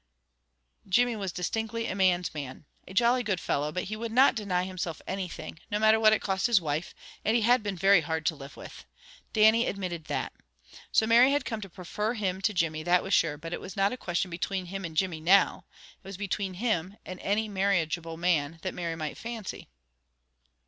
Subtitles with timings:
[0.89, 2.65] Jimmy was distinctly a man's man.
[2.87, 6.23] A jolly good fellow, but he would not deny himself anything, no matter what it
[6.23, 8.83] cost his wife, and he had been very hard to live with.
[9.31, 10.33] Dannie admitted that.
[10.91, 13.77] So Mary had come to prefer him to Jimmy, that was sure; but it was
[13.77, 15.65] not a question between him and Jimmy, now.
[16.03, 19.67] It was between him, and any marriageable man that Mary might fancy.